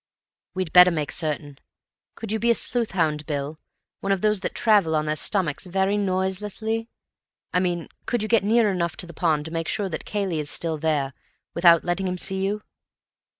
"We'd 0.55 0.73
better 0.73 0.89
make 0.89 1.11
certain. 1.11 1.59
Could 2.15 2.31
you 2.31 2.39
be 2.39 2.49
a 2.49 2.55
sleuthhound, 2.55 3.27
Bill—one 3.27 4.11
of 4.11 4.21
those 4.21 4.39
that 4.39 4.55
travel 4.55 4.95
on 4.95 5.05
their 5.05 5.15
stomachs 5.15 5.67
very 5.67 5.95
noiselessly? 5.95 6.89
I 7.53 7.59
mean, 7.59 7.87
could 8.07 8.23
you 8.23 8.27
get 8.27 8.43
near 8.43 8.71
enough 8.71 8.97
to 8.97 9.05
the 9.05 9.13
pond 9.13 9.45
to 9.45 9.51
make 9.51 9.67
sure 9.67 9.89
that 9.89 10.05
Cayley 10.05 10.39
is 10.39 10.49
still 10.49 10.79
there, 10.79 11.13
without 11.53 11.83
letting 11.85 12.07
him 12.07 12.17
see 12.17 12.43
you?" 12.43 12.63